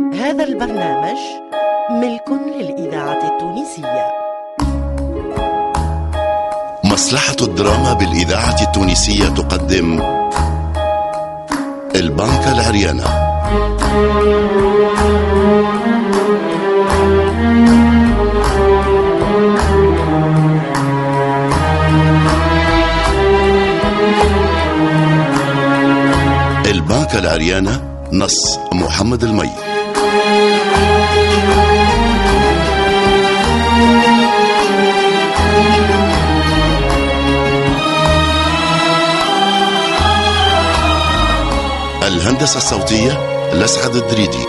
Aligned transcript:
هذا 0.00 0.44
البرنامج 0.44 1.18
ملك 1.90 2.28
للإذاعة 2.56 3.32
التونسية. 3.32 4.12
مصلحة 6.84 7.36
الدراما 7.42 7.92
بالإذاعة 7.92 8.62
التونسية 8.62 9.28
تقدم 9.28 10.02
البنكة 11.94 12.52
العريانة 12.52 13.04
البنكة 26.66 27.18
العريانة 27.18 27.82
نص 28.12 28.58
محمد 28.72 29.24
المي. 29.24 29.65
الهندسة 42.02 42.56
الصوتية 42.56 43.12
لسعد 43.52 43.96
الدريدي. 43.96 44.44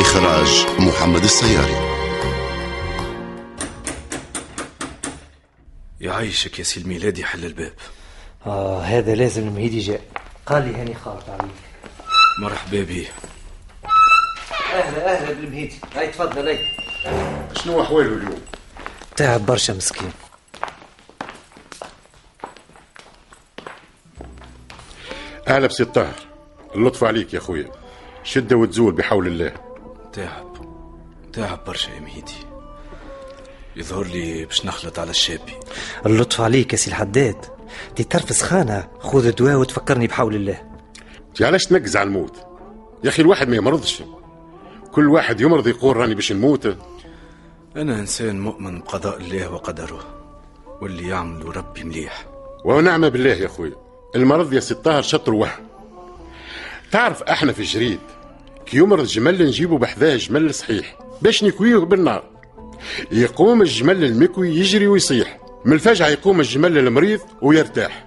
إخراج 0.00 0.66
محمد 0.78 1.24
السياري. 1.24 1.90
يعيشك 6.00 6.58
يا 6.58 6.64
سي 6.64 6.80
الميلادي 6.80 7.24
حل 7.24 7.44
الباب. 7.44 7.72
آه 8.46 8.80
هذا 8.80 9.14
لازم 9.14 9.48
المهيدي 9.48 9.78
جاء. 9.78 10.00
قال 10.46 10.68
لي 10.68 10.80
هاني 10.80 10.94
خالط 10.94 11.24
عليك. 11.28 11.69
مرحبا 12.40 12.82
بيه 12.82 13.06
أهلا 14.74 15.16
أهلا 15.16 15.32
بالمهيدي 15.32 15.80
هاي 15.96 16.08
تفضل 16.08 16.48
هاي. 16.48 16.58
شنو 17.56 17.82
احواله 17.82 18.08
اليوم؟ 18.08 18.42
تعب 19.16 19.46
برشا 19.46 19.72
مسكين. 19.72 20.10
أهلا 25.48 25.66
بسي 25.66 25.82
الطاهر. 25.82 26.14
اللطف 26.74 27.04
عليك 27.04 27.34
يا 27.34 27.40
خويا. 27.40 27.70
شدة 28.24 28.56
وتزول 28.56 28.92
بحول 28.92 29.26
الله. 29.26 29.52
تعب 30.12 30.56
تعب 31.32 31.64
برشا 31.64 31.90
يا 31.90 32.00
مهيدي. 32.00 32.46
يظهر 33.76 34.04
لي 34.04 34.44
باش 34.44 34.66
نخلط 34.66 34.98
على 34.98 35.10
الشابي. 35.10 35.54
اللطف 36.06 36.40
عليك 36.40 36.72
يا 36.72 36.78
سي 36.78 36.90
الحداد. 36.90 37.46
دي 37.96 38.04
ترف 38.04 38.36
سخانة 38.36 38.88
خذ 39.00 39.30
دواء 39.30 39.54
وتفكرني 39.54 40.06
بحول 40.06 40.34
الله. 40.34 40.69
انت 41.30 41.42
علاش 41.42 41.64
تنقز 41.66 41.96
على 41.96 42.06
الموت؟ 42.06 42.36
يا 43.04 43.08
أخي 43.08 43.22
الواحد 43.22 43.48
ما 43.48 43.56
يمرضش. 43.56 44.02
كل 44.92 45.08
واحد 45.08 45.40
يمرض 45.40 45.66
يقول 45.68 45.96
راني 45.96 46.14
باش 46.14 46.32
نموت. 46.32 46.76
أنا 47.76 47.98
إنسان 47.98 48.40
مؤمن 48.40 48.80
بقضاء 48.80 49.16
الله 49.16 49.52
وقدره 49.52 50.00
واللي 50.80 51.08
يعمل 51.08 51.56
ربي 51.56 51.84
مليح. 51.84 52.26
ونعم 52.64 53.08
بالله 53.08 53.30
يا 53.30 53.48
خويا 53.48 53.76
المرض 54.16 54.52
يا 54.52 54.60
الطاهر 54.70 55.02
شطر 55.02 55.34
وهم. 55.34 55.66
تعرف 56.92 57.22
إحنا 57.22 57.52
في 57.52 57.60
الجريد 57.60 58.00
كي 58.66 58.76
يمرض 58.76 59.04
جمل 59.04 59.46
نجيبه 59.46 59.78
بحذاه 59.78 60.16
جمل 60.16 60.54
صحيح. 60.54 60.98
باش 61.22 61.44
نكويه 61.44 61.76
بالنار. 61.78 62.24
يقوم 63.12 63.62
الجمل 63.62 64.04
المكوي 64.04 64.48
يجري 64.48 64.86
ويصيح. 64.86 65.38
من 65.64 65.72
الفجعة 65.72 66.08
يقوم 66.08 66.40
الجمل 66.40 66.78
المريض 66.78 67.20
ويرتاح. 67.42 68.06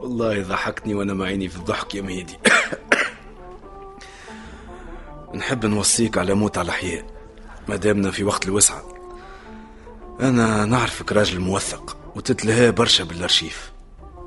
والله 0.00 0.42
ضحكني 0.42 0.94
وأنا 0.94 1.14
معيني 1.14 1.48
في 1.48 1.56
الضحك 1.56 1.94
يا 1.94 2.02
مهيدي 2.02 2.38
نحب 5.34 5.66
نوصيك 5.66 6.18
على 6.18 6.34
موت 6.34 6.58
على 6.58 6.64
الأحياء 6.64 7.04
ما 7.68 7.76
دامنا 7.76 8.10
في 8.10 8.24
وقت 8.24 8.46
الوسعة. 8.46 8.82
أنا 10.20 10.64
نعرفك 10.64 11.12
راجل 11.12 11.40
موثق 11.40 11.96
وتتلهى 12.16 12.72
برشا 12.72 13.04
بالأرشيف. 13.04 13.72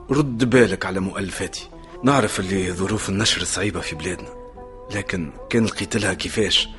رد 0.10 0.50
بالك 0.50 0.86
على 0.86 1.00
مؤلفاتي. 1.00 1.70
نعرف 2.04 2.40
اللي 2.40 2.72
ظروف 2.72 3.10
النشر 3.10 3.44
صعيبة 3.44 3.80
في 3.80 3.96
بلادنا 3.96 4.30
لكن 4.96 5.32
كان 5.50 5.66
لقيت 5.66 5.98
لها 5.98 6.14
كيفاش 6.14 6.70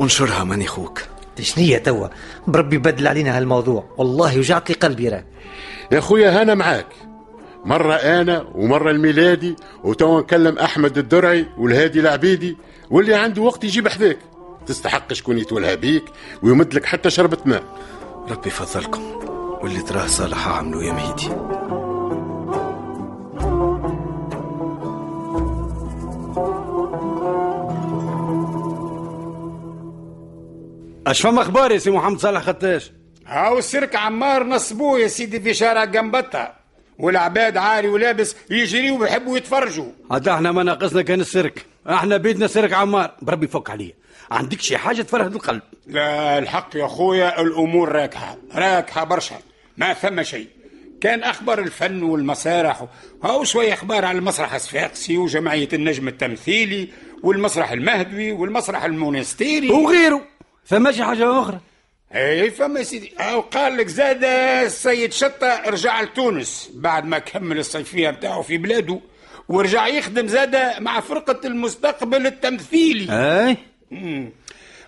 انشرها 0.00 0.44
ماني 0.44 0.66
خوك. 0.66 1.02
شنية 1.40 1.78
توا؟ 1.78 2.08
بربي 2.46 2.78
بدل 2.78 3.08
علينا 3.08 3.38
هالموضوع. 3.38 3.94
والله 3.98 4.38
وجعت 4.38 4.70
لي 4.70 4.74
قلبي 4.74 5.08
راه. 5.08 5.24
يا 5.92 6.00
خويا 6.00 6.40
هانا 6.40 6.54
معاك. 6.54 6.86
مرة 7.64 7.94
أنا 7.94 8.46
ومرة 8.54 8.90
الميلادي 8.90 9.56
وتوا 9.84 10.20
نكلم 10.20 10.58
أحمد 10.58 10.98
الدرعي 10.98 11.46
والهادي 11.58 12.00
العبيدي 12.00 12.56
واللي 12.90 13.14
عنده 13.14 13.42
وقت 13.42 13.64
يجيب 13.64 13.88
حذاك. 13.88 14.18
تستحق 14.66 15.12
شكون 15.12 15.38
يتولها 15.38 15.74
بيك 15.74 16.04
ويمد 16.42 16.74
لك 16.74 16.84
حتى 16.84 17.10
شربة 17.10 17.38
ماء. 17.44 17.62
ربي 18.30 18.48
يفضلكم. 18.48 19.02
واللي 19.62 19.82
تراه 19.82 20.06
صالح 20.06 20.48
عملوا 20.48 20.82
يا 20.82 20.92
مهيدي 20.92 21.30
أش 31.06 31.22
فما 31.22 31.42
أخبار 31.42 31.72
يا 31.72 31.78
سي 31.78 31.90
محمد 31.90 32.18
صالح 32.18 32.42
خطاش؟ 32.42 32.92
هاو 33.26 33.58
السيرك 33.58 33.96
عمار 33.96 34.44
نصبوه 34.44 34.98
يا 34.98 35.06
سيدي 35.08 35.40
في 35.40 35.54
شارع 35.54 35.84
جنبتها. 35.84 36.59
والعباد 37.00 37.56
عاري 37.56 37.88
ولابس 37.88 38.36
يجريوا 38.50 38.98
ويحبوا 38.98 39.36
يتفرجوا. 39.36 39.92
حتى 40.10 40.32
إحنا 40.32 40.52
ما 40.52 40.62
ناقصنا 40.62 41.02
كان 41.02 41.20
السيرك 41.20 41.66
إحنا 41.90 42.16
بيتنا 42.16 42.46
سيرك 42.46 42.72
عمار. 42.72 43.14
بربي 43.22 43.46
فك 43.46 43.70
عليا. 43.70 43.92
عندك 44.30 44.60
شي 44.60 44.76
حاجة 44.76 45.02
تفرهد 45.02 45.34
القلب؟ 45.34 45.62
لا 45.86 46.38
الحق 46.38 46.76
يا 46.76 46.86
خويا 46.86 47.40
الأمور 47.40 47.92
راكحة. 47.92 48.36
راكحة 48.54 49.04
برشا. 49.04 49.36
ما 49.76 49.92
ثم 49.92 50.22
شيء. 50.22 50.48
كان 51.00 51.22
أخبار 51.22 51.58
الفن 51.58 52.02
والمسارح 52.02 52.84
هاو 53.24 53.44
شوية 53.44 53.74
أخبار 53.74 54.04
على 54.04 54.18
المسرح 54.18 54.54
الصفاقسي 54.54 55.18
وجمعية 55.18 55.68
النجم 55.72 56.08
التمثيلي 56.08 56.88
والمسرح 57.22 57.72
المهدوي 57.72 58.32
والمسرح 58.32 58.84
المونستيري. 58.84 59.70
وغيره. 59.70 60.22
فما 60.64 60.92
شي 60.92 61.04
حاجة 61.04 61.40
أخرى؟ 61.40 61.60
اي 62.14 62.50
فما 62.50 62.82
سيدي. 62.82 63.12
أو 63.18 63.40
قال 63.40 63.76
لك 63.76 63.86
زاد 63.86 64.24
السيد 64.24 65.12
شطة 65.12 65.62
رجع 65.66 66.02
لتونس 66.02 66.70
بعد 66.74 67.04
ما 67.04 67.18
كمل 67.18 67.58
الصيفية 67.58 68.10
بتاعه 68.10 68.42
في 68.42 68.58
بلاده 68.58 69.00
ورجع 69.48 69.86
يخدم 69.86 70.26
زاد 70.26 70.80
مع 70.80 71.00
فرقة 71.00 71.46
المستقبل 71.46 72.26
التمثيلي. 72.26 73.06
اي 73.12 73.56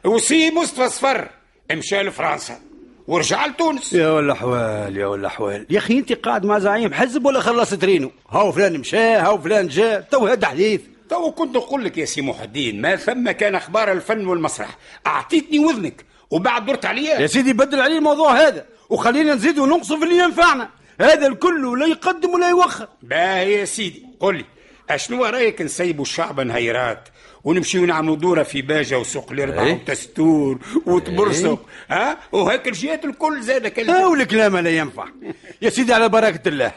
وسي 0.04 0.50
مصطفى 0.50 0.88
صفر 0.88 1.28
مشى 1.72 2.02
لفرنسا 2.02 2.58
ورجع 3.06 3.46
لتونس. 3.46 3.92
يا 3.92 4.10
ولا 4.10 4.34
حوال 4.34 4.96
يا 4.96 5.06
ولا 5.06 5.28
حوال 5.28 5.66
يا 5.70 5.78
أخي 5.78 5.98
أنت 5.98 6.12
قاعد 6.12 6.46
مع 6.46 6.58
زعيم 6.58 6.94
حزب 6.94 7.26
ولا 7.26 7.40
خلصت 7.40 7.84
رينو؟ 7.84 8.10
هاو 8.30 8.52
فلان 8.52 8.78
مشى 8.78 8.98
هاو 8.98 9.38
فلان 9.38 9.68
جاء 9.68 10.00
تو 10.00 10.26
هذا 10.26 10.46
حديث 10.46 10.80
تو 11.10 11.32
كنت 11.32 11.56
نقول 11.56 11.84
لك 11.84 11.98
يا 11.98 12.04
سي 12.04 12.22
محي 12.22 12.44
الدين 12.44 12.80
ما 12.80 12.96
ثم 12.96 13.30
كان 13.30 13.54
أخبار 13.54 13.92
الفن 13.92 14.26
والمسرح. 14.26 14.76
أعطيتني 15.06 15.58
وذنك. 15.58 16.04
وبعد 16.32 16.66
درت 16.66 16.84
عليها 16.84 17.20
يا 17.20 17.26
سيدي 17.26 17.52
بدل 17.52 17.80
عليه 17.80 17.98
الموضوع 17.98 18.32
هذا 18.32 18.64
وخلينا 18.90 19.34
نزيد 19.34 19.58
ونقص 19.58 19.92
في 19.92 20.04
اللي 20.04 20.18
ينفعنا. 20.18 20.70
هذا 21.00 21.26
الكل 21.26 21.80
لا 21.80 21.86
يقدم 21.86 22.30
ولا 22.30 22.48
يوخر. 22.48 22.88
باهي 23.02 23.52
يا 23.52 23.64
سيدي 23.64 24.06
قل 24.20 24.36
لي 24.36 24.44
أشنو 24.90 25.24
رأيك 25.24 25.62
نسيبوا 25.62 26.04
الشعب 26.04 26.40
نهيرات 26.40 27.08
ونمشيو 27.44 27.86
نعملوا 27.86 28.16
دورة 28.16 28.42
في 28.42 28.62
باجة 28.62 28.98
وسوق 28.98 29.32
الأربعة 29.32 29.64
إيه؟ 29.64 29.72
وتستور 29.74 30.58
وتبرسق 30.86 31.66
ها؟ 31.90 32.18
وهيك 32.32 32.68
الجهات 32.68 33.04
الكل 33.04 33.42
زاد 33.42 33.66
كلمة. 33.66 33.92
هاو 33.92 34.14
الكلام 34.14 34.56
لا 34.56 34.70
ينفع. 34.70 35.06
يا 35.62 35.70
سيدي 35.70 35.94
على 35.94 36.08
بركة 36.08 36.48
الله 36.48 36.72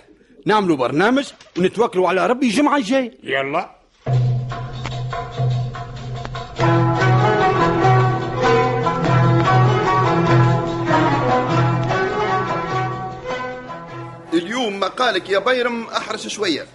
نعملوا 0.46 0.76
برنامج 0.78 1.26
ونتوكلوا 1.58 2.10
على 2.10 2.28
ربي 2.28 2.46
الجمعة 2.46 2.78
الجاية. 2.78 3.12
يلا. 3.24 3.76
اليوم 14.86 14.94
مقالك 14.94 15.30
يا 15.30 15.40
بيرم 15.40 15.88
احرش 15.88 16.28
شوية. 16.28 16.66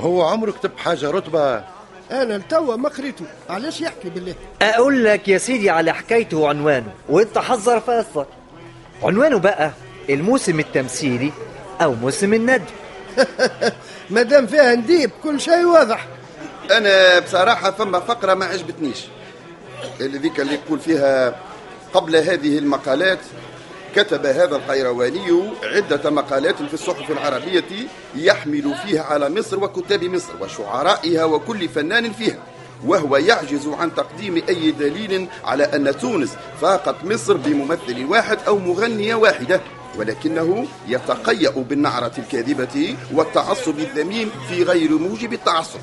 هو 0.00 0.22
عمره 0.22 0.50
كتب 0.50 0.70
حاجة 0.78 1.10
رتبة؟ 1.10 1.64
أنا 2.10 2.38
لتوا 2.38 2.76
ما 2.76 2.88
قريته 2.88 3.24
علاش 3.48 3.80
يحكي 3.80 4.10
بالله؟ 4.10 4.34
أقول 4.62 5.04
لك 5.04 5.28
يا 5.28 5.38
سيدي 5.38 5.70
على 5.70 5.92
حكايته 5.92 6.36
وعنوانه 6.36 6.92
وإنت 7.08 7.38
حذر 7.38 7.80
فاصل 7.80 8.26
عنوانه 9.02 9.38
بقى 9.38 9.70
الموسم 10.10 10.60
التمثيلي 10.60 11.32
أو 11.80 11.94
موسم 11.94 12.34
الند. 12.34 12.62
ما 14.10 14.22
دام 14.22 14.46
فيها 14.46 14.74
نديب 14.74 15.10
كل 15.22 15.40
شيء 15.40 15.64
واضح. 15.64 16.06
أنا 16.70 17.18
بصراحة 17.18 17.70
فما 17.70 18.00
فقرة 18.00 18.34
ما 18.34 18.44
عجبتنيش. 18.44 18.98
اللي 20.00 20.18
ذيك 20.18 20.40
اللي 20.40 20.54
يقول 20.54 20.80
فيها 20.80 21.36
قبل 21.94 22.16
هذه 22.16 22.58
المقالات 22.58 23.18
كتب 23.96 24.26
هذا 24.26 24.56
القيرواني 24.56 25.50
عدة 25.62 26.10
مقالات 26.10 26.62
في 26.62 26.74
الصحف 26.74 27.10
العربية 27.10 27.88
يحمل 28.14 28.74
فيها 28.86 29.02
على 29.02 29.28
مصر 29.28 29.64
وكتاب 29.64 30.04
مصر 30.04 30.32
وشعرائها 30.40 31.24
وكل 31.24 31.68
فنان 31.68 32.12
فيها 32.12 32.38
وهو 32.86 33.16
يعجز 33.16 33.68
عن 33.68 33.94
تقديم 33.94 34.42
أي 34.48 34.70
دليل 34.70 35.28
على 35.44 35.64
أن 35.64 35.96
تونس 35.98 36.30
فاقت 36.60 37.04
مصر 37.04 37.36
بممثل 37.36 38.04
واحد 38.08 38.38
أو 38.46 38.58
مغنية 38.58 39.14
واحدة 39.14 39.60
ولكنه 39.98 40.66
يتقيأ 40.88 41.50
بالنعرة 41.50 42.12
الكاذبة 42.18 42.96
والتعصب 43.12 43.78
الذميم 43.78 44.30
في 44.48 44.62
غير 44.62 44.92
موجب 44.92 45.32
التعصب 45.32 45.80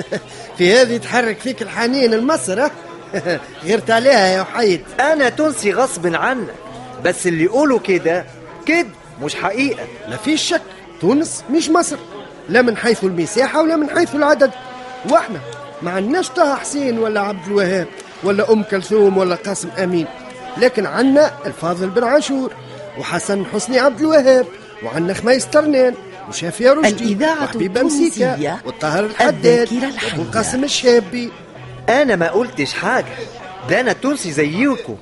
في 0.58 0.74
هذه 0.74 0.96
تحرك 0.96 1.38
فيك 1.38 1.62
الحنين 1.62 2.10
لمصر 2.14 2.60
ها؟ 2.60 2.70
غيرت 3.64 3.90
عليها 3.90 4.26
يا 4.26 4.40
وحيد 4.40 4.84
أنا 5.00 5.28
تونسي 5.28 5.72
غصب 5.72 6.14
عنك 6.14 6.65
بس 7.04 7.26
اللي 7.26 7.44
يقولوا 7.44 7.78
كده 7.78 8.26
كده 8.66 8.86
مش 9.22 9.34
حقيقة. 9.34 9.84
لا 10.08 10.16
فيش 10.16 10.42
شك 10.42 10.62
تونس 11.00 11.44
مش 11.50 11.70
مصر. 11.70 11.96
لا 12.48 12.62
من 12.62 12.76
حيث 12.76 13.04
المساحة 13.04 13.62
ولا 13.62 13.76
من 13.76 13.90
حيث 13.90 14.14
العدد. 14.14 14.50
وإحنا 15.10 15.40
ما 15.82 15.90
عندناش 15.90 16.28
طه 16.28 16.54
حسين 16.54 16.98
ولا 16.98 17.20
عبد 17.20 17.46
الوهاب 17.46 17.86
ولا 18.24 18.52
أم 18.52 18.62
كلثوم 18.62 19.18
ولا 19.18 19.34
قاسم 19.34 19.68
أمين. 19.78 20.06
لكن 20.58 20.86
عندنا 20.86 21.32
الفاضل 21.46 21.88
بن 21.88 22.04
عاشور 22.04 22.52
وحسن 22.98 23.44
حسني 23.46 23.78
عبد 23.78 24.00
الوهاب 24.00 24.46
وعندنا 24.82 25.14
خميس 25.14 25.46
ترنان 25.46 25.94
وشافية 26.28 26.72
رشدي 26.72 27.04
الإذاعة 27.04 27.44
وحبيبة 27.44 27.82
مسيكا 27.82 28.06
التونسية 28.06 28.60
والطاهر 28.66 29.04
الحداد 29.04 29.68
القاسم 30.16 30.64
الشابي. 30.64 31.32
أنا 31.88 32.16
ما 32.16 32.30
قلتش 32.30 32.74
حاجة. 32.74 33.12
ده 33.70 33.80
أنا 33.80 33.92
تونسي 33.92 34.32
زيكم 34.32 34.96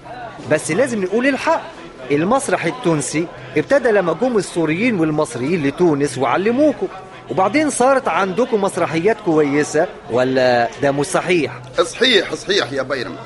بس 0.50 0.70
لازم 0.70 1.02
نقول 1.04 1.26
الحق. 1.26 1.62
المسرح 2.10 2.64
التونسي 2.64 3.26
ابتدى 3.56 3.90
لما 3.90 4.12
جم 4.12 4.36
السوريين 4.38 5.00
والمصريين 5.00 5.66
لتونس 5.66 6.18
وعلموكم. 6.18 6.86
وبعدين 7.30 7.70
صارت 7.70 8.08
عندكم 8.08 8.62
مسرحيات 8.62 9.16
كويسة 9.24 9.86
ولا 10.10 10.68
ده 10.82 10.92
مش 10.92 11.06
صحيح؟ 11.06 11.52
صحيح 11.82 12.34
صحيح 12.34 12.72
يا 12.72 12.82
بيرم. 12.82 13.16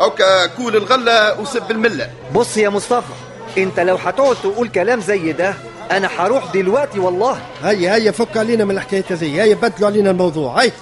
أوكا 0.00 0.46
كول 0.46 0.76
الغلة 0.76 1.40
وسب 1.40 1.70
الملة. 1.70 2.10
بص 2.34 2.56
يا 2.56 2.68
مصطفى 2.68 3.12
انت 3.58 3.80
لو 3.80 3.96
هتقعد 3.96 4.36
تقول 4.42 4.68
كلام 4.68 5.00
زي 5.00 5.32
ده 5.32 5.54
أنا 5.90 6.08
هروح 6.18 6.52
دلوقتي 6.52 6.98
والله. 6.98 7.38
هيا 7.64 7.94
هيا 7.94 8.10
فك 8.10 8.36
علينا 8.36 8.64
من 8.64 8.70
الحكاية 8.70 9.04
هذه 9.10 9.42
هيا 9.42 9.54
بدلوا 9.54 9.88
علينا 9.88 10.10
الموضوع 10.10 10.62
هيا. 10.62 10.72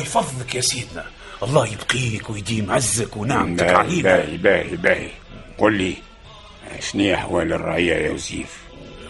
الله 0.00 0.08
يفضلك 0.08 0.54
يا 0.54 0.60
سيدنا. 0.60 1.04
الله 1.42 1.66
يبقيك 1.66 2.30
ويديم 2.30 2.70
عزك 2.70 3.16
ونعمتك 3.16 3.64
باهي 3.64 3.74
علينا. 3.74 4.02
باهي 4.02 4.36
باهي 4.36 4.76
باهي. 4.76 5.10
قل 5.58 5.72
لي 5.72 5.94
شنو 6.80 7.14
أحوال 7.14 7.52
الرعية 7.52 7.94
يا 7.94 8.10
وزيف 8.10 8.58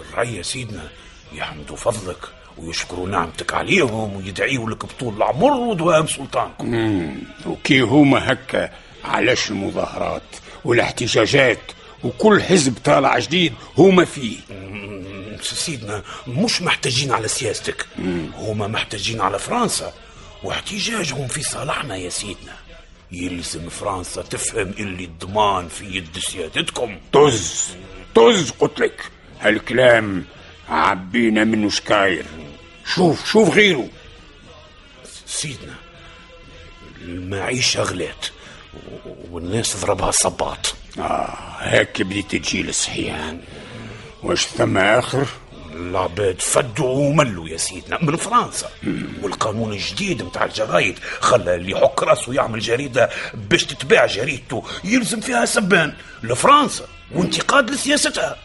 الرعية 0.00 0.42
سيدنا 0.42 0.88
يحمدوا 1.32 1.76
فضلك 1.76 2.18
ويشكروا 2.58 3.08
نعمتك 3.08 3.54
عليهم 3.54 4.16
ويدعيوا 4.16 4.70
لك 4.70 4.84
بطول 4.84 5.16
العمر 5.16 5.52
ودوام 5.52 6.06
سلطانكم. 6.06 7.14
وكي 7.46 7.80
هما 7.80 8.32
هكا 8.32 8.70
علاش 9.04 9.50
المظاهرات 9.50 10.22
والاحتجاجات 10.64 11.60
وكل 12.04 12.42
حزب 12.42 12.74
طالع 12.84 13.18
جديد 13.18 13.54
هما 13.78 14.04
فيه؟ 14.04 14.36
سيدنا 15.42 16.02
مش 16.26 16.62
محتاجين 16.62 17.12
على 17.12 17.28
سياستك. 17.28 17.86
هما 18.36 18.66
محتاجين 18.66 19.20
على 19.20 19.38
فرنسا. 19.38 19.92
واحتجاجهم 20.42 21.28
في 21.28 21.42
صالحنا 21.42 21.96
يا 21.96 22.08
سيدنا. 22.08 22.56
يلزم 23.12 23.68
فرنسا 23.68 24.22
تفهم 24.22 24.74
اللي 24.78 25.04
الضمان 25.04 25.68
في 25.68 25.84
يد 25.84 26.18
سيادتكم. 26.18 26.98
طز 27.12 27.64
طز 28.14 28.50
قلت 28.50 28.80
لك. 28.80 29.10
هالكلام 29.40 30.24
عبينا 30.68 31.44
منه 31.44 31.70
شكاير. 31.70 32.24
شوف 32.94 33.30
شوف 33.30 33.50
غيره. 33.54 33.88
سيدنا 35.26 35.74
المعيشة 37.02 37.82
غلات 37.82 38.26
والناس 39.30 39.76
ضربها 39.76 40.10
صباط. 40.10 40.74
آه 40.98 41.56
هيك 41.58 42.02
بديت 42.02 42.36
تجي 42.36 42.60
الصحيح 42.60 43.34
واش 44.22 44.46
ثم 44.46 44.78
آخر؟ 44.78 45.26
العباد 45.80 46.40
فدوا 46.40 47.08
وملوا 47.08 47.48
يا 47.48 47.56
سيدنا 47.56 47.98
من 48.02 48.16
فرنسا. 48.16 48.68
والقانون 49.22 49.72
الجديد 49.72 50.22
متاع 50.22 50.44
الجرايد 50.44 50.98
خلى 51.20 51.54
اللي 51.54 51.72
يحك 51.72 52.02
راسه 52.02 52.34
يعمل 52.34 52.60
جريدة 52.60 53.10
باش 53.34 53.64
تتباع 53.64 54.06
جريدته 54.06 54.64
يلزم 54.84 55.20
فيها 55.20 55.44
سبان 55.44 55.92
لفرنسا 56.22 56.84
وانتقاد 57.14 57.70
لسياستها. 57.70 58.36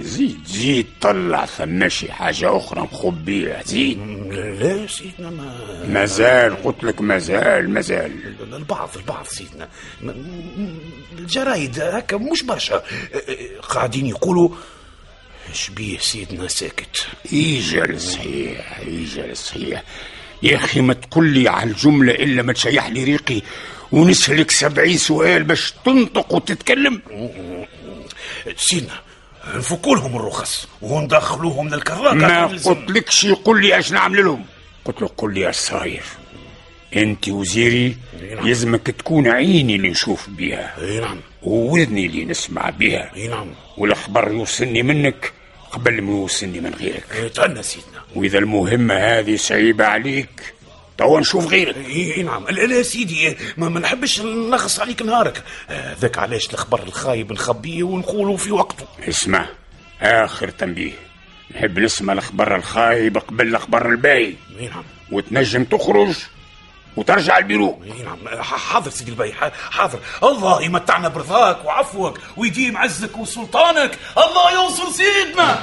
زيد 0.00 0.38
زيد 0.46 0.86
طلع 1.00 1.46
ثم 1.46 1.88
شي 1.88 2.12
حاجة 2.12 2.56
أخرى 2.56 2.80
مخبية. 2.80 3.62
زيد. 3.64 3.98
لا 4.30 4.82
يا 4.82 4.86
سيدنا 4.86 5.30
ما 5.30 5.84
مازال 5.88 6.62
قلت 6.62 6.84
لك 6.84 7.00
مازال 7.00 7.70
مازال. 7.70 8.12
البعض 8.52 8.90
البعض 8.96 9.26
سيدنا. 9.26 9.68
الجرايد 11.18 11.80
هكا 11.80 12.16
مش 12.16 12.42
برشا. 12.42 12.82
قاعدين 13.68 14.06
يقولوا 14.06 14.48
شبيه 15.52 15.98
سيدنا 15.98 16.48
ساكت 16.48 17.06
يجي 17.32 17.98
صحيح 17.98 18.80
يجي 18.86 19.34
صحيح. 19.34 19.82
يا 20.42 20.56
أخي 20.56 20.80
ما 20.80 20.94
تقول 20.94 21.26
لي 21.28 21.48
على 21.48 21.70
الجملة 21.70 22.12
إلا 22.12 22.42
ما 22.42 22.52
تشيح 22.52 22.86
لي 22.86 23.04
ريقي 23.04 23.42
ونسألك 23.92 24.50
سبعين 24.50 24.96
سؤال 24.96 25.44
باش 25.44 25.74
تنطق 25.84 26.34
وتتكلم. 26.34 27.02
سيدنا 28.56 29.00
نفكوا 29.54 29.96
لهم 29.96 30.16
الرخص 30.16 30.68
وندخلوهم 30.82 31.68
للكراكة. 31.68 32.14
ما 32.14 32.46
تلزم. 32.46 32.74
قلت 32.74 32.90
لكش 32.90 33.24
يقول 33.24 33.62
لي 33.62 33.78
أش 33.78 33.92
نعمل 33.92 34.24
لهم 34.24 34.44
قلت 34.84 35.02
له 35.02 35.10
قل 35.16 35.34
لي 35.34 35.50
أش 35.50 35.56
صاير. 35.56 36.02
أنت 36.96 37.28
وزيري 37.28 37.96
نعم. 38.34 38.46
يلزمك 38.46 38.86
تكون 38.86 39.28
عيني 39.28 39.76
اللي 39.76 39.88
نشوف 39.90 40.28
بها 40.28 40.74
إي 40.80 41.00
نعم. 41.00 41.20
وودني 41.46 42.06
اللي 42.06 42.24
نسمع 42.24 42.70
بها. 42.70 43.10
إي 43.16 43.28
نعم. 43.28 43.54
والأخبار 43.76 44.32
يوصلني 44.32 44.82
منك 44.82 45.32
قبل 45.70 46.02
ما 46.02 46.10
يوصلني 46.10 46.60
من 46.60 46.74
غيرك. 46.74 47.32
تهنى 47.34 47.62
سيدنا. 47.62 48.02
وإذا 48.14 48.38
المهمة 48.38 48.94
هذه 48.94 49.36
صعيبة 49.36 49.84
عليك 49.84 50.54
توا 50.98 51.20
نشوف 51.20 51.46
غيرك. 51.46 51.76
إي 51.76 52.22
نعم. 52.22 52.44
لا 52.48 52.82
سيدي 52.82 53.36
ما, 53.56 53.68
ما 53.68 53.80
نحبش 53.80 54.20
نلخص 54.20 54.80
عليك 54.80 55.02
نهارك. 55.02 55.42
آه، 55.70 55.96
ذاك 56.00 56.18
علاش 56.18 56.50
الخبر 56.50 56.82
الخايب 56.82 57.32
نخبيه 57.32 57.82
ونقولوا 57.82 58.36
في 58.36 58.52
وقته. 58.52 58.86
اسمع 59.08 59.48
آخر 60.02 60.48
تنبيه. 60.48 60.92
نحب 61.54 61.78
نسمع 61.78 62.12
الأخبار 62.12 62.56
الخايبة 62.56 63.20
قبل 63.20 63.48
الأخبار 63.48 63.90
الباهي 63.90 64.34
إي 64.60 64.68
نعم. 64.68 64.84
وتنجم 65.12 65.64
تخرج 65.64 66.14
وترجع 66.96 67.38
البيرو. 67.38 67.78
اي 67.84 68.02
نعم. 68.02 68.42
ح- 68.42 68.56
حاضر 68.72 68.90
سيدي 68.90 69.10
البي 69.10 69.32
ح- 69.32 69.52
حاضر. 69.70 69.98
الله 70.22 70.62
يمتعنا 70.62 71.08
برضاك 71.08 71.64
وعفوك 71.64 72.18
ويديم 72.36 72.76
عزك 72.76 73.18
وسلطانك. 73.18 73.98
الله 74.18 74.64
ينصر 74.64 74.90
سيدنا. 74.90 75.58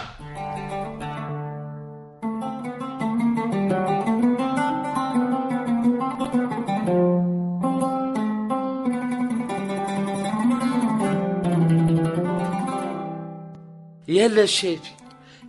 يلا 14.08 14.46
شافي 14.46 14.92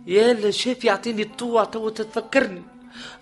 يلا 0.07 0.51
شافي 0.51 0.87
يعطيني 0.87 1.21
الطوع 1.21 1.63
تو 1.63 1.89
تتفكرني. 1.89 2.61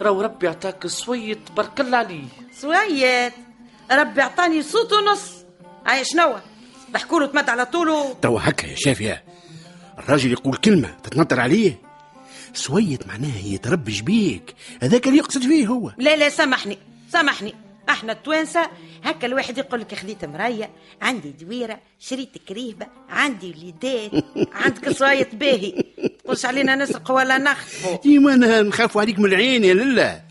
راهو 0.01 0.21
ربي 0.21 0.45
يعطاك 0.45 0.87
صويت 0.87 1.39
تبارك 1.47 1.81
الله 1.81 1.97
عليه 1.97 2.23
سويت. 2.57 3.33
ربي 3.91 4.21
اعطاني 4.21 4.63
صوت 4.63 4.93
ونص. 4.93 5.31
هاي 5.87 6.05
شنو؟ 6.05 6.35
ضحكوا 6.91 7.19
له 7.19 7.25
تمد 7.25 7.49
على 7.49 7.65
طوله. 7.65 8.13
توا 8.21 8.39
هكا 8.43 8.67
يا 8.67 8.75
شافية 8.75 9.23
الراجل 9.99 10.31
يقول 10.31 10.55
كلمة 10.55 10.89
تتنطر 11.03 11.39
عليه. 11.39 11.81
سويت 12.53 13.07
معناه 13.07 13.37
يتربج 13.45 14.01
بيك. 14.01 14.55
هذاك 14.81 15.07
اللي 15.07 15.17
يقصد 15.17 15.41
فيه 15.41 15.67
هو. 15.67 15.91
لا 15.97 16.15
لا 16.15 16.29
سامحني 16.29 16.77
سامحني. 17.11 17.55
إحنا 17.89 18.13
التوانسة. 18.13 18.69
هكا 19.03 19.27
الواحد 19.27 19.57
يقول 19.57 19.81
لك 19.81 19.95
خذيت 19.95 20.25
مراية 20.25 20.69
عندي 21.01 21.29
دويرة 21.31 21.79
شريت 21.99 22.37
كريهبة 22.47 22.87
عندي 23.09 23.49
وليدات 23.49 24.25
عندك 24.53 24.89
صايت 24.89 25.35
باهي. 25.35 25.83
تقولش 26.23 26.45
علينا 26.45 26.75
نسرق 26.75 27.11
ولا 27.11 27.37
نخطفوا. 27.37 27.97
ديما 28.03 28.33
أنا 28.33 28.61
نخاف 28.61 28.97
عليك 28.97 29.19
من 29.19 29.25
العين 29.25 29.63
يا 29.63 29.73
لله. 29.73 30.21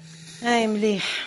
أي 0.42 0.66
مليح. 0.66 1.26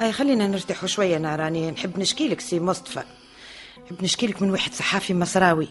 أي 0.00 0.12
خلينا 0.12 0.46
نرتاحوا 0.46 0.88
شوية 0.88 1.16
أنا 1.16 1.36
راني 1.36 1.70
نحب 1.70 1.98
نشكي 1.98 2.28
لك 2.28 2.40
سي 2.40 2.60
مصطفى. 2.60 3.02
نحب 3.86 4.04
نشكي 4.04 4.26
لك 4.26 4.42
من 4.42 4.50
واحد 4.50 4.72
صحافي 4.72 5.14
مصراوي. 5.14 5.68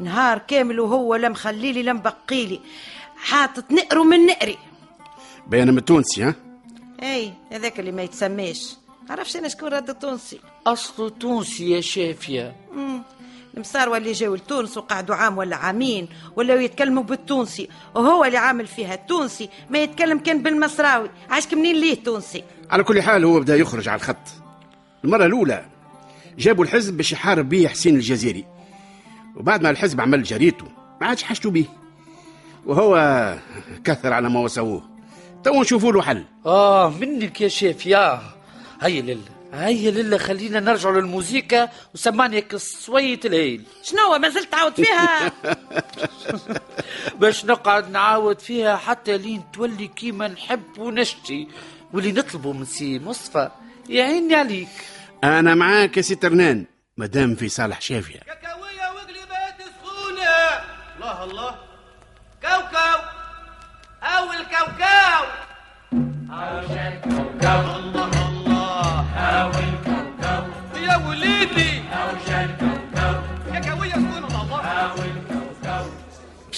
نهار 0.00 0.38
كامل 0.38 0.80
وهو 0.80 1.14
لا 1.14 1.28
مخليلي 1.28 1.82
لا 1.82 1.92
مبقيلي. 1.92 2.60
حاطط 3.16 3.72
نقر 3.72 4.02
من 4.02 4.26
نقري. 4.26 4.58
بين 5.46 5.68
من 5.68 5.78
التونسي 5.78 6.22
ها؟ 6.22 6.34
أي 7.02 7.32
هذاك 7.52 7.80
اللي 7.80 7.92
ما 7.92 8.02
يتسماش. 8.02 8.76
عرفش 9.10 9.36
أنا 9.36 9.48
شكون 9.48 9.68
رد 9.68 9.90
التونسي؟ 9.90 10.40
اصله 10.66 11.08
تونسي 11.08 11.70
يا 11.70 11.80
شافية. 11.80 12.56
مم. 12.74 13.02
المصاروة 13.54 13.96
اللي 13.96 14.12
جاوا 14.12 14.36
لتونس 14.36 14.76
وقعدوا 14.76 15.14
عام 15.14 15.38
ولا 15.38 15.56
عامين 15.56 16.08
ولا 16.36 16.54
يتكلموا 16.54 17.02
بالتونسي 17.02 17.68
وهو 17.94 18.24
اللي 18.24 18.38
عامل 18.38 18.66
فيها 18.66 18.94
التونسي 18.94 19.48
ما 19.70 19.78
يتكلم 19.78 20.18
كان 20.18 20.42
بالمصراوي. 20.42 21.10
عاشك 21.30 21.54
منين 21.54 21.76
ليه 21.76 22.02
تونسي 22.04 22.44
على 22.70 22.82
كل 22.82 23.02
حال 23.02 23.24
هو 23.24 23.40
بدأ 23.40 23.56
يخرج 23.56 23.88
على 23.88 23.96
الخط. 23.96 24.16
المرة 25.04 25.26
الأولى 25.26 25.64
جابوا 26.38 26.64
الحزب 26.64 26.96
باش 26.96 27.12
يحارب 27.12 27.48
به 27.48 27.68
حسين 27.68 27.94
الجزيري. 27.94 28.44
وبعد 29.36 29.62
ما 29.62 29.70
الحزب 29.70 30.00
عمل 30.00 30.22
جريته 30.22 30.66
ما 31.00 31.06
عادش 31.06 31.22
حشتوا 31.22 31.50
به. 31.50 31.64
وهو 32.66 33.34
كثر 33.84 34.12
على 34.12 34.30
ما 34.30 34.40
وسووه 34.40 34.82
تو 35.44 35.60
نشوفوا 35.60 35.92
له 35.92 36.02
حل. 36.02 36.24
آه 36.46 36.90
منك 36.90 37.40
يا 37.40 37.48
شافية. 37.48 38.20
هيا 38.80 39.02
لله 39.02 39.40
هيا 39.52 39.90
لله 39.90 40.18
خلينا 40.18 40.60
نرجع 40.60 40.90
للموسيقى 40.90 41.70
وسمعني 41.94 42.36
هيك 42.36 42.56
صوية 42.56 43.20
الهيل. 43.24 43.62
شنو 43.82 44.18
ما 44.18 44.28
زلت 44.28 44.52
تعاود 44.52 44.74
فيها؟ 44.74 45.32
باش 47.20 47.44
نقعد 47.44 47.90
نعاود 47.90 48.40
فيها 48.40 48.76
حتى 48.76 49.18
لين 49.18 49.42
تولي 49.52 49.86
كيما 49.88 50.28
نحب 50.28 50.78
ونشتي. 50.78 51.48
واللي 51.92 52.12
نطلبه 52.12 52.52
من 52.52 52.64
سي 52.64 52.98
مصطفى 52.98 53.50
يعيني 53.88 54.34
عليك. 54.34 54.68
أنا 55.24 55.54
معاك 55.54 55.96
يا 55.96 56.02
سي 56.02 56.14
ترنان 56.14 56.66
مدام 56.96 57.34
في 57.34 57.48
صالح 57.48 57.80
شافية 57.80 58.20
الله 60.96 61.24
الله. 61.24 61.54
كوكو 62.42 63.02
أو 64.02 64.32
الكوكاو 64.32 65.24
عشان 66.30 67.00
كوكو 67.00 67.79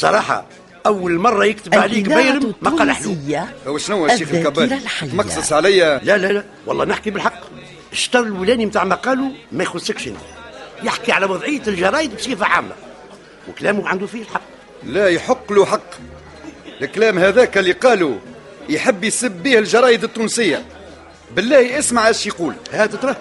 بصراحة 0.03 0.45
أول 0.87 1.19
مرة 1.19 1.45
يكتب 1.45 1.75
عليك 1.75 2.09
بايرم 2.09 2.55
ما 2.63 2.71
قال 2.71 2.91
حلو. 2.93 3.17
هو 3.67 3.79
شنو 3.79 4.07
يا 4.07 4.17
شيخ 4.17 4.29
الحية. 4.33 5.15
مقصص 5.15 5.53
عليا. 5.53 6.01
لا 6.05 6.19
لا 6.19 6.33
لا. 6.33 6.45
والله 6.67 6.85
نحكي 6.85 7.11
بالحق. 7.11 7.41
الشطر 7.93 8.21
الولاني 8.21 8.67
متاع 8.67 8.85
مقاله 8.85 9.33
ما 9.53 9.63
يخصكش 9.63 10.09
انت 10.09 10.17
يحكي 10.83 11.13
على 11.13 11.27
وضعية 11.27 11.63
الجرايد 11.67 12.17
بصفة 12.17 12.47
عامة. 12.47 12.73
وكلامه 13.49 13.89
عنده 13.89 14.07
فيه 14.07 14.23
الحق. 14.23 14.43
لا 14.85 15.09
يحق 15.09 15.53
له 15.53 15.65
حق. 15.67 15.91
الكلام 16.83 17.19
هذاك 17.19 17.59
اللي 17.59 17.73
قالوا 17.73 18.15
يحب 18.69 19.05
يسب 19.05 19.43
به 19.43 19.59
الجرايد 19.59 20.05
التونسية. 20.05 20.65
بالله 21.37 21.79
اسمع 21.79 22.09
إيش 22.09 22.27
يقول. 22.27 22.55
هات 22.73 22.97
ترى 22.97 23.17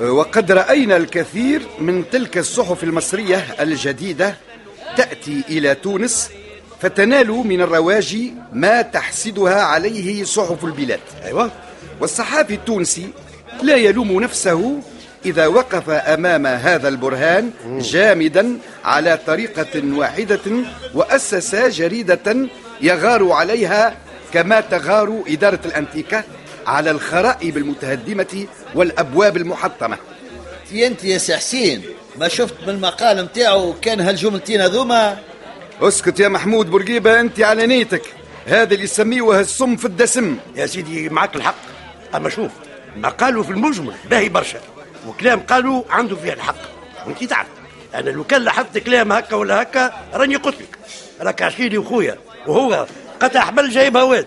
وقد 0.00 0.52
رأينا 0.52 0.96
الكثير 0.96 1.62
من 1.78 2.04
تلك 2.10 2.38
الصحف 2.38 2.84
المصرية 2.84 3.36
الجديدة 3.60 4.36
تأتي 4.96 5.42
إلى 5.48 5.74
تونس 5.74 6.30
فتنال 6.80 7.28
من 7.28 7.60
الرواج 7.60 8.18
ما 8.52 8.82
تحسدها 8.82 9.62
عليه 9.62 10.24
صحف 10.24 10.64
البلاد. 10.64 11.00
أيوة. 11.24 11.50
والصحافي 12.00 12.54
التونسي 12.54 13.08
لا 13.62 13.76
يلوم 13.76 14.20
نفسه 14.22 14.80
إذا 15.26 15.46
وقف 15.46 15.90
أمام 15.90 16.46
هذا 16.46 16.88
البرهان 16.88 17.50
جامدا 17.66 18.58
على 18.84 19.18
طريقة 19.26 19.82
واحدة 19.96 20.40
وأسس 20.94 21.54
جريدة 21.54 22.36
يغار 22.80 23.32
عليها 23.32 23.96
كما 24.32 24.60
تغار 24.60 25.22
إدارة 25.28 25.60
الأنتيكا 25.64 26.24
على 26.66 26.90
الخرائب 26.90 27.56
المتهدمة 27.56 28.46
والأبواب 28.74 29.36
المحطمة. 29.36 29.96
انت 30.72 31.04
يا 31.04 31.18
سي 31.18 31.36
حسين 31.36 31.82
ما 32.16 32.28
شفت 32.28 32.54
من 32.62 32.68
المقال 32.68 33.16
نتاعو 33.16 33.74
كان 33.82 34.00
هالجملتين 34.00 34.60
هذوما 34.60 35.18
اسكت 35.80 36.20
يا 36.20 36.28
محمود 36.28 36.70
بورقيبة 36.70 37.20
أنت 37.20 37.40
على 37.40 37.66
نيتك. 37.66 38.02
هذا 38.46 38.74
اللي 38.74 38.84
يسميوه 38.84 39.40
السم 39.40 39.76
في 39.76 39.84
الدسم. 39.84 40.36
يا 40.56 40.66
سيدي 40.66 41.08
معك 41.08 41.36
الحق. 41.36 41.54
أما 42.14 42.28
شوف 42.28 42.50
ما 42.96 43.08
قالوا 43.08 43.42
في 43.42 43.50
المجمل 43.50 43.94
باهي 44.10 44.28
برشا. 44.28 44.60
وكلام 45.08 45.40
قالوا 45.40 45.82
عنده 45.90 46.16
فيه 46.16 46.32
الحق. 46.32 46.56
وانت 47.06 47.24
تعرف 47.24 47.48
أنا 47.94 48.10
لو 48.10 48.24
كان 48.24 48.42
لاحظت 48.42 48.78
كلام 48.78 49.12
هكا 49.12 49.36
ولا 49.36 49.62
هكا 49.62 49.92
راني 50.14 50.36
قلت 50.36 50.56
لك. 50.60 50.78
راك 51.20 51.42
عشيري 51.42 51.78
وخويا. 51.78 52.18
وهو 52.46 52.86
قطع 53.20 53.40
حبل 53.40 53.70
جايب 53.70 53.96
هواد. 53.96 54.26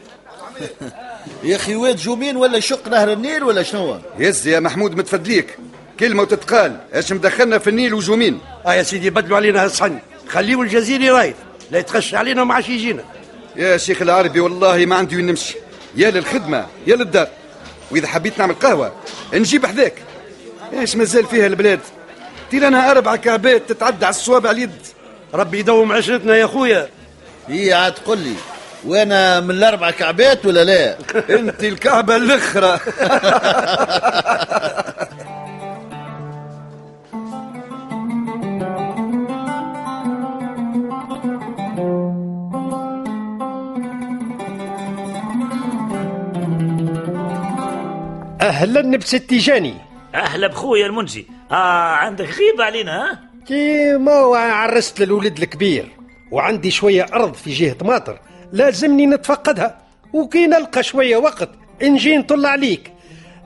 يا 1.43 1.55
أخي 1.55 1.75
واد 1.75 1.95
جومين 1.95 2.37
ولا 2.37 2.59
شق 2.59 2.87
نهر 2.87 3.13
النيل 3.13 3.43
ولا 3.43 3.63
شنو؟ 3.63 3.99
يز 4.19 4.47
يا 4.47 4.59
محمود 4.59 4.95
متفدليك. 4.95 5.57
كلمة 5.99 6.21
وتتقال. 6.21 6.77
إيش 6.95 7.11
مدخلنا 7.11 7.57
في 7.59 7.69
النيل 7.69 7.93
وجومين 7.93 8.39
آه 8.65 8.73
يا 8.73 8.83
سيدي 8.83 9.09
بدلوا 9.09 9.37
علينا 9.37 9.63
هالصحن 9.63 9.99
خليوا 10.29 10.63
الجزيري 10.63 11.09
رايف 11.09 11.35
لا 11.71 11.79
يتخش 11.79 12.15
علينا 12.15 12.41
وما 12.41 12.53
عادش 12.53 12.69
يجينا. 12.69 13.03
يا 13.55 13.77
شيخ 13.77 14.01
العربي 14.01 14.39
والله 14.39 14.85
ما 14.85 14.95
عندي 14.95 15.15
وين 15.15 15.25
نمشي. 15.25 15.55
يا 15.95 16.11
للخدمة 16.11 16.65
يا 16.87 16.95
للدار. 16.95 17.27
وإذا 17.91 18.07
حبيت 18.07 18.39
نعمل 18.39 18.53
قهوة 18.53 18.91
نجيب 19.33 19.65
حذاك. 19.65 19.93
إيش 20.73 20.95
مازال 20.95 21.25
فيها 21.25 21.47
البلاد؟ 21.47 21.79
تير 22.51 22.67
أنا 22.67 22.91
أربع 22.91 23.15
كعبات 23.15 23.69
تتعدى 23.69 24.05
على 24.05 24.15
الصوابع 24.15 24.51
اليد. 24.51 24.71
ربي 25.33 25.59
يدوم 25.59 25.91
عشرتنا 25.91 26.35
يا 26.35 26.47
خويا. 26.47 26.89
هي 27.47 27.73
عاد 27.73 27.93
قل 28.05 28.17
لي 28.17 28.33
وأنا 28.85 29.39
من 29.39 29.51
الأربع 29.51 29.91
كعبات 29.91 30.45
ولا 30.45 30.63
لا؟ 30.63 30.97
انت 31.39 31.63
الكعبة 31.63 32.15
الأخرى. 32.15 32.79
أهلا 48.41 48.97
بستي 48.97 49.37
جاني. 49.37 49.73
أهلا 50.15 50.47
بخويا 50.47 50.85
المنجي 50.85 51.27
آه 51.51 51.55
عندك 51.95 52.25
غيبة 52.25 52.63
علينا 52.63 53.03
ها؟ 53.03 53.19
كي 53.47 53.97
ما 53.97 54.11
عرست 54.37 54.99
للولد 54.99 55.37
الكبير 55.37 55.85
وعندي 56.31 56.71
شوية 56.71 57.05
أرض 57.13 57.33
في 57.33 57.51
جهة 57.51 57.75
ماطر 57.81 58.19
لازمني 58.51 59.05
نتفقدها 59.05 59.81
وكي 60.13 60.47
نلقى 60.47 60.83
شوية 60.83 61.17
وقت 61.17 61.49
نجي 61.83 62.17
نطل 62.17 62.45
عليك 62.45 62.91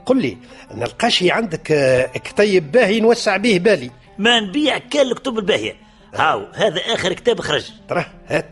قل 0.06 0.22
لي 0.22 0.36
نلقى 0.74 1.10
شي 1.10 1.30
عندك 1.30 1.72
آه، 1.72 2.06
كتيب 2.06 2.72
باهي 2.72 3.00
نوسع 3.00 3.36
به 3.36 3.58
بالي. 3.58 3.90
ما 4.18 4.40
نبيع 4.40 4.78
كان 4.78 5.06
الكتب 5.06 5.38
الباهية. 5.38 5.76
هاو 6.14 6.46
هذا 6.54 6.80
آخر 6.94 7.12
كتاب 7.12 7.40
خرج. 7.40 7.70
ترى 7.88 8.04
هات. 8.28 8.50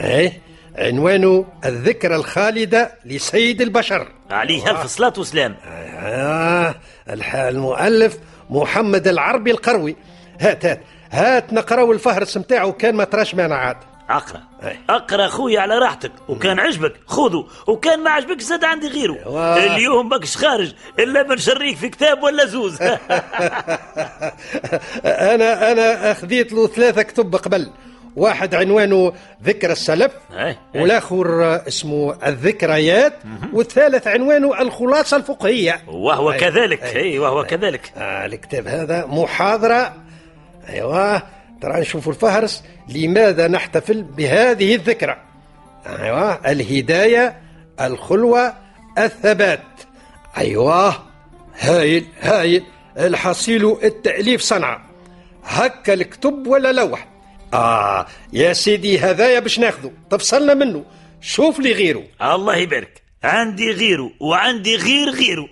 إيه 0.00 0.32
عنوانه 0.76 1.46
الذكرى 1.64 2.16
الخالدة 2.16 2.92
لسيد 3.04 3.60
البشر. 3.60 4.12
عليه 4.30 4.70
الف 4.70 4.86
صلاة 4.86 5.12
وسلام؟ 5.18 5.56
آه 5.66 6.74
المؤلف 7.34 8.18
محمد 8.50 9.08
العربي 9.08 9.50
القروي. 9.50 9.96
هات 10.40 10.66
هات. 10.66 10.80
هات 11.10 11.52
نقراو 11.52 11.92
الفهرس 11.92 12.36
نتاعو 12.36 12.72
كان 12.72 12.94
ما 12.94 13.04
تراش 13.04 13.34
مانع 13.34 13.56
عاد. 13.56 13.76
أقرأ. 14.10 14.42
أقرأ 14.90 15.26
خويا 15.26 15.60
على 15.60 15.78
راحتك. 15.78 16.12
وكان 16.28 16.58
عجبك. 16.60 16.94
خذه. 17.06 17.46
وكان 17.66 18.02
ما 18.02 18.10
عجبك 18.10 18.40
زاد 18.40 18.64
عندي 18.64 18.88
غيره. 18.88 19.14
أيوة. 19.14 19.76
اليوم 19.76 20.08
ماكش 20.08 20.36
خارج. 20.36 20.72
إلا 20.98 21.22
بنشريك 21.22 21.76
في 21.76 21.88
كتاب 21.88 22.22
ولا 22.22 22.46
زوز. 22.46 22.82
أنا 25.04 25.72
أنا 25.72 26.12
أخذيت 26.12 26.52
له 26.52 26.66
ثلاثة 26.66 27.02
كتب 27.02 27.36
قبل. 27.36 27.70
واحد 28.16 28.54
عنوانه 28.54 29.12
ذكرى 29.44 29.72
السلف 29.72 30.12
إيه. 30.32 30.58
والآخر 30.74 31.56
اسمه 31.68 32.26
الذكريات 32.26 33.12
والثالث 33.52 34.06
عنوانه 34.06 34.60
الخلاصة 34.60 35.16
الفقهية. 35.16 35.80
وهو 35.88 36.32
أي. 36.32 36.38
كذلك 36.38 36.82
أي. 36.82 36.96
اي 36.96 37.18
وهو 37.18 37.44
كذلك. 37.44 37.92
آه 37.96 38.26
الكتاب 38.26 38.68
هذا 38.68 39.06
محاضرة. 39.06 39.94
أيوه 40.68 41.22
ترى 41.60 41.80
نشوف 41.80 42.08
الفهرس 42.08 42.64
لماذا 42.88 43.48
نحتفل 43.48 44.02
بهذه 44.02 44.74
الذكرى. 44.74 45.16
أيوه 45.86 46.50
الهداية 46.50 47.36
الخلوة 47.80 48.54
الثبات. 48.98 49.60
أيوه 50.38 50.94
هايل 51.60 52.06
هايل 52.20 52.64
الحصيل 52.98 53.76
التأليف 53.84 54.40
صنعة 54.40 54.82
هكا 55.44 55.94
الكتب 55.94 56.46
ولا 56.46 56.72
لوح؟ 56.72 57.15
آه 57.54 58.06
يا 58.32 58.52
سيدي 58.52 58.98
هذايا 58.98 59.40
باش 59.40 59.58
ناخذه 59.58 59.92
تفصلنا 60.10 60.54
منه 60.54 60.84
شوف 61.20 61.58
لي 61.58 61.72
غيره 61.72 62.04
الله 62.22 62.56
يبارك. 62.56 63.02
عندي 63.24 63.72
غيره 63.72 64.10
وعندي 64.20 64.76
غير 64.76 65.10
غيره 65.10 65.48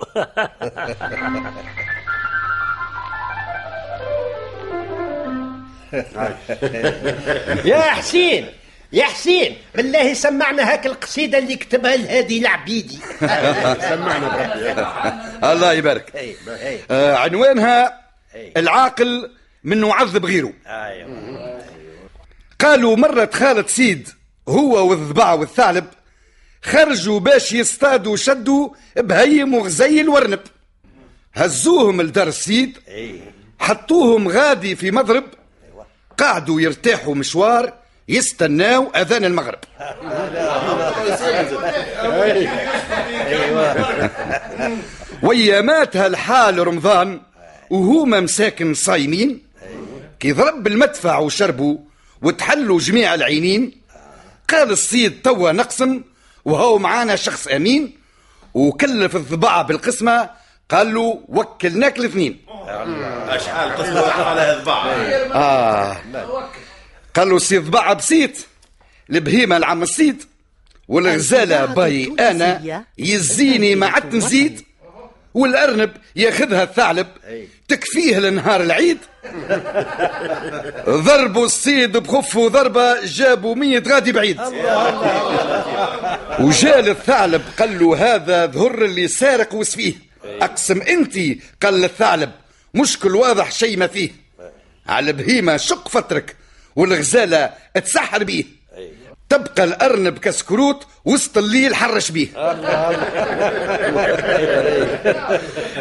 يا 7.65 7.81
حسين 7.81 8.47
يا 8.93 9.05
حسين 9.05 9.57
بالله 9.75 10.15
سمعنا 10.15 10.73
هاك 10.73 10.87
القصيدة 10.87 11.39
اللي 11.39 11.57
كتبها 11.57 11.95
الهادي 11.95 12.39
العبيدي. 12.39 12.99
سمعنا 13.81 14.29
بربي. 14.29 15.53
الله 15.53 15.73
يبارك. 15.73 16.13
آه 16.91 17.17
عنوانها 17.17 18.01
العاقل 18.57 19.31
من 19.65 19.85
يعذب 19.85 20.25
غيره. 20.27 20.53
قالوا 22.61 22.97
مرة 22.97 23.31
خالد 23.35 23.69
سيد 23.69 24.09
هو 24.49 24.91
والضباع 24.91 25.33
والثعلب 25.33 25.85
خرجوا 26.63 27.21
باش 27.21 27.53
يصطادوا 27.53 28.17
شدوا 28.17 28.69
بهيم 28.97 29.55
وغزيل 29.55 30.09
ورنب 30.09 30.41
هزوهم 31.35 32.03
لدار 32.03 32.29
السيد 32.29 32.79
حطوهم 33.59 34.29
غادي 34.29 34.77
في 34.77 34.91
مضرب 34.91 35.25
قعدوا 36.19 36.61
يرتاحوا 36.61 37.15
مشوار 37.15 37.73
يستناو 38.09 38.91
أذان 38.97 39.25
المغرب. 39.25 39.59
وياماتها 45.23 46.07
الحال 46.07 46.67
رمضان 46.67 47.21
وهما 47.71 48.21
مساكن 48.21 48.75
صايمين 48.75 49.43
كي 50.21 50.33
ضرب 50.33 50.67
المدفع 50.67 51.19
وشربوا 51.19 51.79
وتحلوا 52.25 52.79
جميع 52.79 53.15
العينين. 53.15 53.73
قال 54.51 54.71
الصيد 54.71 55.23
توا 55.23 55.53
نقسم 55.53 56.03
وهو 56.45 56.79
معانا 56.79 57.17
شخص 57.17 57.47
أمين 57.47 57.99
وكلف 58.55 59.17
الضباع 59.17 59.63
بالقسمة. 59.63 60.31
قال 60.71 60.95
له 60.95 61.21
وكلناك 61.29 61.99
الاثنين. 61.99 62.41
أشحال 63.29 63.77
قسم 63.77 63.97
على 64.23 64.41
هالضبع 64.41 64.85
آه. 65.35 65.97
قال 67.15 67.29
له 67.29 67.39
سي 67.39 67.59
ضباع 67.59 67.93
بسيط 67.93 68.31
البهيمه 69.11 69.57
العم 69.57 69.83
السيد 69.83 70.23
والغزالة 70.89 71.65
باي 71.65 72.15
أنا 72.21 72.85
يزيني 72.99 73.75
ما 73.75 73.87
عدت 73.87 74.15
نزيد 74.15 74.63
والأرنب 75.35 75.91
ياخذها 76.17 76.63
الثعلب 76.63 77.07
تكفيه 77.69 78.19
لنهار 78.19 78.61
العيد. 78.61 78.99
ضربوا 80.89 81.45
الصيد 81.47 81.97
بخفه 81.97 82.49
ضربة 82.49 83.05
جابوا 83.05 83.55
مية 83.55 83.83
غادي 83.89 84.13
بعيد. 84.13 84.41
وجال 86.41 86.89
الثعلب 86.89 87.43
قال 87.59 87.79
له 87.79 88.15
هذا 88.15 88.47
ظهر 88.47 88.85
اللي 88.85 89.09
سارق 89.09 89.55
وسفيه. 89.55 89.95
أقسم 90.25 90.83
أنت 90.83 91.15
قال 91.63 91.85
الثعلب 91.85 92.31
مشكل 92.75 93.15
واضح 93.15 93.53
شيء 93.53 93.77
ما 93.77 93.87
فيه. 93.87 94.11
على 94.87 95.11
البهيمه 95.11 95.57
شق 95.57 95.89
فترك 95.89 96.37
والغزالة 96.77 97.51
تسحر 97.85 98.25
بيه. 98.25 98.45
تبقى 99.29 99.65
الأرنب 99.65 100.19
كسكروت 100.19 100.87
وسط 101.05 101.39
الليل 101.39 101.75
حرش 101.75 102.11
بيه. 102.11 102.29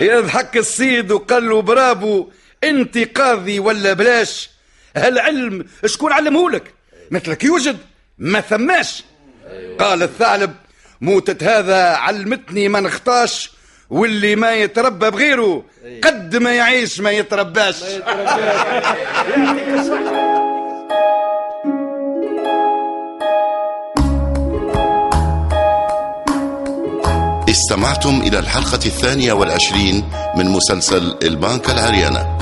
يضحك 0.02 0.58
الصيد 0.58 1.12
وقال 1.12 1.50
له 1.50 1.62
برافو 1.62 2.28
أنت 2.64 2.98
قاضي 2.98 3.60
ولا 3.60 3.94
بلاش؟ 3.94 4.50
هالعلم 4.98 5.66
شكون 5.86 6.12
علمهولك؟ 6.12 6.64
مثلك 7.12 7.44
يوجد 7.44 7.78
ما 8.18 8.42
ثماش. 8.42 9.04
قال 9.80 10.04
الثعلب 10.04 10.54
موتة 11.02 11.60
هذا 11.60 11.84
علمتني 11.86 12.68
ما 12.68 12.80
نخطاش 12.80 13.52
واللي 13.90 14.36
ما 14.36 14.54
يتربى 14.54 15.10
بغيره 15.10 15.66
قد 16.04 16.36
ما 16.36 16.54
يعيش 16.54 17.00
ما 17.00 17.12
يترباش. 17.12 17.84
استمعتم 27.54 28.22
إلى 28.22 28.40
الحلقة 28.40 28.80
الثانية 28.86 29.34
والعشرين 29.34 30.04
من 30.36 30.50
مسلسل 30.50 31.18
البنك 31.24 31.70
العريانة. 31.70 32.38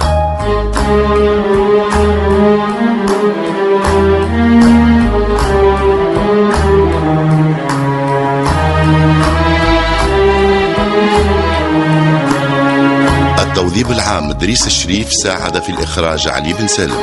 التوظيف 13.40 13.92
العام 13.92 14.32
دريس 14.32 14.68
الشريف 14.68 15.14
ساعد 15.14 15.64
في 15.64 15.70
الإخراج 15.70 16.28
علي 16.28 16.54
بن 16.54 16.68
سالم. 16.68 17.02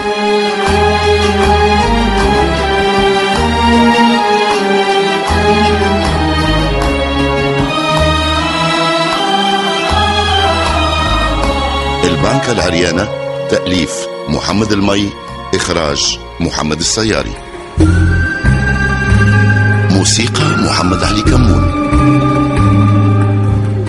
البنك 12.29 12.49
العريانة 12.49 13.05
تأليف 13.51 14.07
محمد 14.29 14.73
المي 14.73 15.11
إخراج 15.55 16.19
محمد 16.41 16.79
السياري. 16.79 17.33
موسيقى 19.91 20.45
محمد 20.45 21.05
علي 21.05 21.23
كمون. 21.23 21.65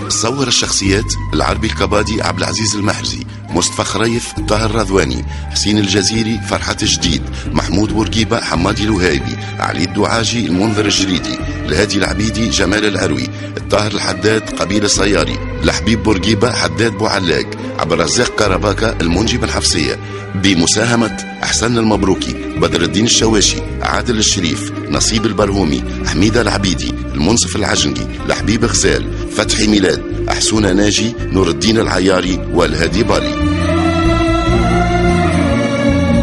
صور 0.10 0.48
الشخصيات 0.48 1.14
العربي 1.34 1.68
الكبادي 1.68 2.22
عبد 2.22 2.38
العزيز 2.40 2.76
المحرزي. 2.76 3.26
مصطفى 3.52 3.84
خريف 3.84 4.34
طاهر 4.48 4.76
رضواني 4.76 5.26
حسين 5.52 5.78
الجزيري 5.78 6.40
فرحات 6.50 6.84
جديد 6.84 7.22
محمود 7.52 7.94
بورقيبة 7.94 8.42
حمادي 8.42 8.84
الوهيبي 8.84 9.38
علي 9.60 9.84
الدعاجي 9.84 10.46
المنذر 10.46 10.86
الجريدي 10.86 11.40
الهادي 11.66 11.98
العبيدي 11.98 12.50
جمال 12.50 12.86
العروي 12.86 13.28
الطاهر 13.58 13.92
الحداد 13.92 14.50
قبيل 14.50 14.86
الصياري 14.86 15.40
لحبيب 15.64 16.04
بورقيبة 16.04 16.52
حداد 16.52 16.92
بوعلاق 16.92 17.46
عبد 17.80 17.92
الرزاق 17.92 18.36
كرباكة 18.36 18.96
المنجي 19.02 19.36
الحفصية. 19.36 20.00
بمساهمة 20.36 21.40
أحسن 21.44 21.78
المبروكي 21.78 22.34
بدر 22.34 22.82
الدين 22.82 23.06
الشواشي 23.06 23.58
عادل 23.82 24.18
الشريف 24.18 24.72
نصيب 24.90 25.26
البرهومي 25.26 25.84
حميدة 26.08 26.42
العبيدي 26.42 26.90
المنصف 26.90 27.56
العجنقي 27.56 28.08
لحبيب 28.28 28.66
غزال 28.66 29.19
فتحي 29.40 29.68
ميلاد. 29.68 30.02
أحسونة 30.30 30.72
ناجي 30.72 31.16
نور 31.32 31.50
الدين 31.50 31.78
العياري 31.78 32.38
والهادي 32.54 33.04
بالي 33.04 33.34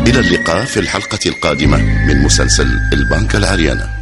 إلى 0.07 0.21
اللقاء 0.21 0.65
في 0.65 0.81
الحلقة 0.81 1.19
القادمة 1.27 1.77
من 2.07 2.23
مسلسل 2.23 2.69
البنك 2.93 3.37
العريانة. 3.37 3.96